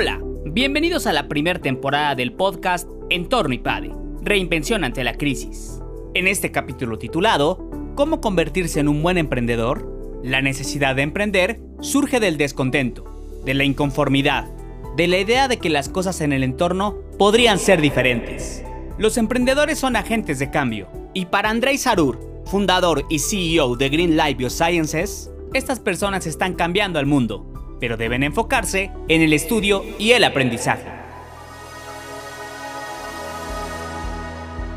[0.00, 3.92] Hola, bienvenidos a la primera temporada del podcast Entorno IPADE,
[4.22, 5.78] Reinvención ante la crisis.
[6.14, 10.18] En este capítulo titulado ¿Cómo convertirse en un buen emprendedor?
[10.24, 13.04] La necesidad de emprender surge del descontento,
[13.44, 14.46] de la inconformidad,
[14.96, 18.64] de la idea de que las cosas en el entorno podrían ser diferentes.
[18.96, 24.16] Los emprendedores son agentes de cambio, y para Andrei Sarur, fundador y CEO de Green
[24.16, 27.49] Life Biosciences, estas personas están cambiando al mundo
[27.80, 31.00] pero deben enfocarse en el estudio y el aprendizaje.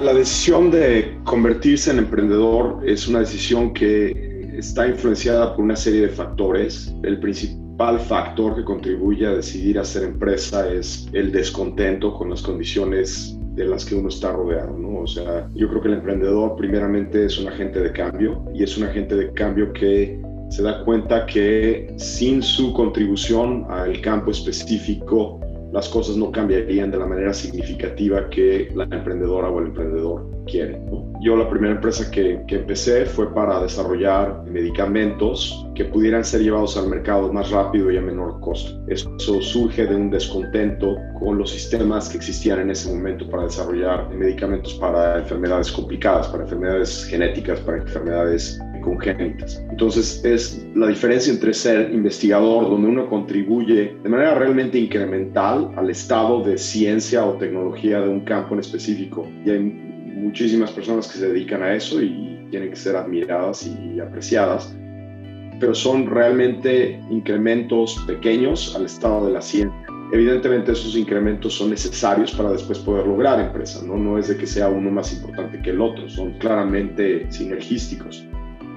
[0.00, 6.02] La decisión de convertirse en emprendedor es una decisión que está influenciada por una serie
[6.02, 6.94] de factores.
[7.02, 13.36] El principal factor que contribuye a decidir hacer empresa es el descontento con las condiciones
[13.54, 15.00] de las que uno está rodeado, ¿no?
[15.00, 18.78] O sea, yo creo que el emprendedor primeramente es un agente de cambio y es
[18.78, 20.18] un agente de cambio que
[20.50, 25.40] se da cuenta que sin su contribución al campo específico,
[25.72, 30.80] las cosas no cambiarían de la manera significativa que la emprendedora o el emprendedor quiere.
[31.20, 36.78] Yo la primera empresa que, que, empecé fue para desarrollar medicamentos que pudieran ser llevados
[36.78, 38.80] al mercado más rápido y a menor costo.
[38.88, 39.10] Eso
[39.40, 44.72] surge de un descontento con los sistemas que existían en ese momento para desarrollar medicamentos
[44.74, 49.62] para enfermedades complicadas, para enfermedades genéticas, para enfermedades congénitas.
[49.70, 55.90] Entonces es la diferencia entre ser investigador, donde uno contribuye de manera realmente incremental al
[55.90, 59.28] estado de ciencia o tecnología de un campo en específico.
[60.20, 64.74] Muchísimas personas que se dedican a eso y tienen que ser admiradas y apreciadas,
[65.58, 69.76] pero son realmente incrementos pequeños al estado de la ciencia.
[70.12, 73.96] Evidentemente esos incrementos son necesarios para después poder lograr empresa, ¿no?
[73.96, 78.26] no es de que sea uno más importante que el otro, son claramente sinergísticos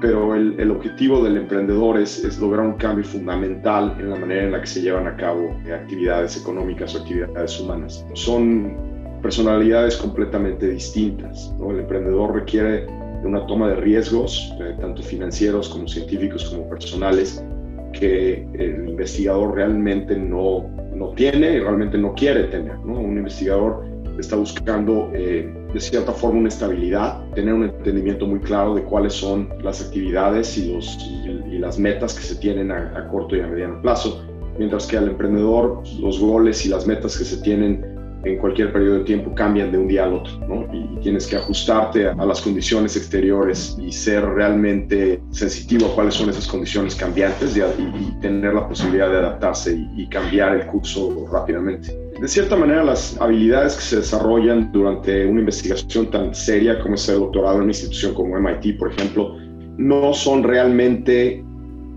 [0.00, 4.52] pero el, objetivo del emprendedor es, es, lograr un cambio fundamental en la manera en
[4.52, 8.06] la que se llevan a cabo actividades económicas o actividades humanas.
[8.14, 11.52] Son personalidades completamente distintas.
[11.68, 17.44] El emprendedor requiere de una toma de riesgos, eh, tanto financieros como científicos como personales,
[17.92, 22.76] que el investigador realmente no, no tiene y realmente no quiere tener.
[22.78, 23.84] Un investigador
[24.18, 29.14] está buscando eh, de cierta forma una estabilidad, tener un entendimiento muy claro de cuáles
[29.14, 30.98] son las actividades y, los,
[31.46, 34.24] y, las metas que se tienen a, corto y a mediano plazo,
[34.58, 38.98] mientras que al emprendedor los goles y las metas que se tienen en cualquier periodo
[38.98, 40.66] de tiempo cambian de un día al otro, ¿no?
[40.72, 46.28] Y, tienes que ajustarte a, las condiciones exteriores y ser realmente sensitivo a cuáles son
[46.28, 51.96] esas condiciones cambiantes y, y tener la posibilidad de adaptarse y cambiar el curso rápidamente.
[52.20, 57.06] De cierta manera, las habilidades que se desarrollan durante una investigación tan seria como es
[57.06, 59.36] doctorado en una institución como MIT, por ejemplo,
[59.76, 61.44] no son realmente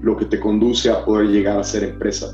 [0.01, 2.31] lo que te conduce a poder llegar a ser empresa.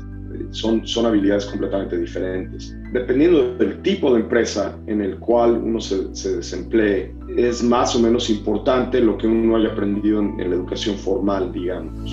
[0.50, 2.74] Son, son habilidades completamente diferentes.
[2.92, 8.00] Dependiendo del tipo de empresa en el cual uno se, se desemplee, es más o
[8.00, 12.12] menos importante lo que uno haya aprendido en, en la educación formal, digamos.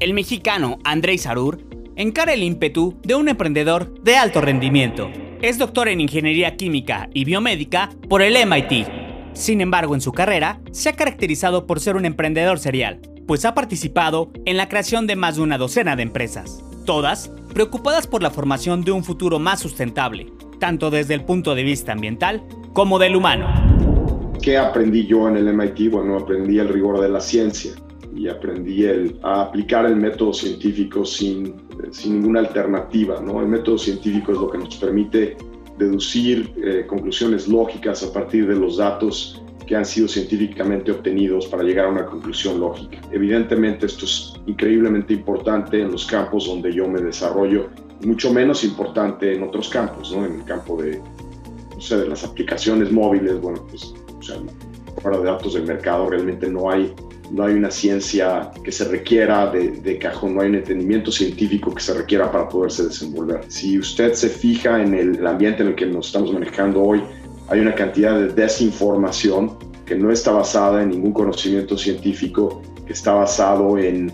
[0.00, 1.58] El mexicano Andrés Sarur
[1.96, 5.10] encara el ímpetu de un emprendedor de alto rendimiento.
[5.40, 8.88] Es doctor en Ingeniería Química y Biomédica por el MIT.
[9.32, 13.54] Sin embargo, en su carrera se ha caracterizado por ser un emprendedor serial, pues ha
[13.54, 18.30] participado en la creación de más de una docena de empresas, todas preocupadas por la
[18.30, 22.42] formación de un futuro más sustentable, tanto desde el punto de vista ambiental
[22.72, 23.46] como del humano.
[24.42, 25.90] ¿Qué aprendí yo en el MIT?
[25.90, 27.72] Bueno, aprendí el rigor de la ciencia
[28.14, 28.86] y aprendí
[29.22, 31.54] a aplicar el método científico sin,
[31.90, 33.20] sin ninguna alternativa.
[33.20, 33.40] ¿no?
[33.40, 35.36] El método científico es lo que nos permite
[35.78, 41.62] deducir eh, conclusiones lógicas a partir de los datos que han sido científicamente obtenidos para
[41.62, 42.98] llegar a una conclusión lógica.
[43.10, 47.70] Evidentemente esto es increíblemente importante en los campos donde yo me desarrollo,
[48.04, 50.26] mucho menos importante en otros campos, ¿no?
[50.26, 51.00] en el campo de,
[51.74, 54.36] no sé, de las aplicaciones móviles, bueno, pues o sea,
[55.00, 56.94] fuera de datos del mercado realmente no hay
[57.30, 61.82] no hay una ciencia que se requiera de, cajón, no hay un entendimiento científico que
[61.82, 63.40] se requiera para poderse desenvolver.
[63.48, 67.02] Si usted se fija en el, ambiente en el que nos estamos manejando hoy,
[67.48, 69.56] hay una cantidad de desinformación
[69.86, 74.12] que no está basada en ningún conocimiento científico, que está basado en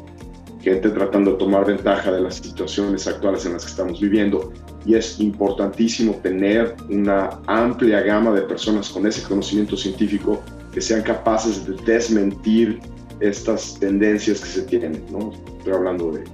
[0.62, 4.52] gente tratando de tomar ventaja de las situaciones actuales en las que estamos viviendo.
[4.84, 10.42] Y es importantísimo tener una amplia gama de personas con ese conocimiento científico
[10.72, 12.80] que sean capaces de desmentir
[13.20, 15.32] estas tendencias que se tienen, ¿no?
[15.58, 16.24] Estoy hablando de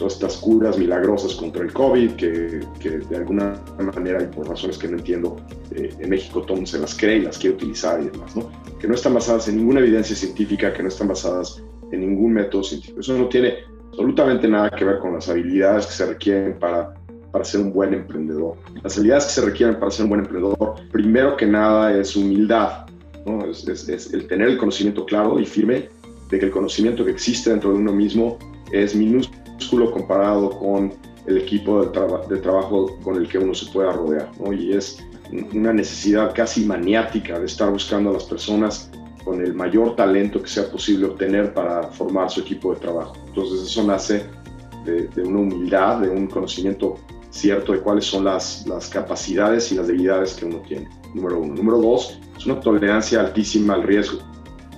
[0.00, 3.60] todas estas curas milagrosas contra el COVID, que, que de alguna
[3.94, 5.36] manera y por razones que no entiendo,
[5.72, 8.50] eh, en México todo se las cree y las quiere utilizar y demás, ¿no?
[8.78, 11.62] Que no están basadas en ninguna evidencia científica, que no están basadas
[11.92, 13.00] en ningún método científico.
[13.00, 13.58] Eso no tiene
[13.88, 16.94] absolutamente nada que ver con las habilidades que se requieren para,
[17.30, 18.56] para ser un buen emprendedor.
[18.82, 22.86] Las habilidades que se requieren para ser un buen emprendedor, primero que nada es humildad,
[23.26, 23.44] ¿no?
[23.44, 25.90] es, es el tener el conocimiento claro y firme
[26.30, 28.38] de que el conocimiento que existe dentro de uno mismo
[28.72, 30.92] es minúsculo comparado con
[31.26, 34.30] el equipo de, trabajo con el que uno se pueda rodear.
[34.38, 34.52] ¿no?
[34.52, 35.04] Y es
[35.52, 38.90] una necesidad casi maniática de estar buscando a las personas
[39.24, 43.14] con el mayor talento que sea posible obtener para formar su equipo de trabajo.
[43.28, 44.26] Entonces eso nace
[44.84, 46.96] de, de una humildad, de un conocimiento
[47.30, 51.54] cierto de cuáles son las, las, capacidades y las debilidades que uno tiene, número uno.
[51.54, 54.18] Número dos, es una tolerancia altísima al riesgo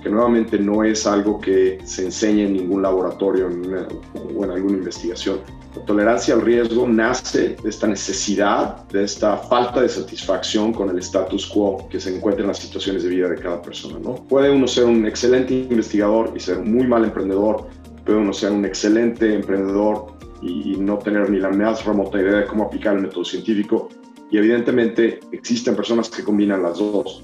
[0.03, 5.39] que nuevamente no es algo que se enseñe en ningún laboratorio o en alguna investigación.
[5.75, 10.99] La tolerancia al riesgo nace de esta necesidad, de esta falta de satisfacción con el
[10.99, 13.97] status quo que se encuentra en las situaciones de vida de cada persona.
[13.99, 14.15] ¿no?
[14.15, 17.67] Puede uno ser un excelente investigador y ser muy mal emprendedor,
[18.05, 22.39] puede uno ser un excelente emprendedor y, y no tener ni la más remota idea
[22.39, 23.87] de cómo aplicar el método científico.
[24.29, 27.23] Y evidentemente existen personas que combinan las dos.